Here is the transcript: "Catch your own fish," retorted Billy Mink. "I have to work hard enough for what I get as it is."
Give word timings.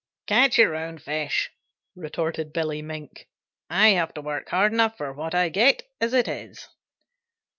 "Catch 0.25 0.57
your 0.57 0.75
own 0.75 0.97
fish," 0.97 1.51
retorted 1.95 2.51
Billy 2.51 2.81
Mink. 2.81 3.27
"I 3.69 3.89
have 3.89 4.15
to 4.15 4.21
work 4.23 4.49
hard 4.49 4.73
enough 4.73 4.97
for 4.97 5.13
what 5.13 5.35
I 5.35 5.49
get 5.49 5.83
as 6.01 6.11
it 6.11 6.27
is." 6.27 6.67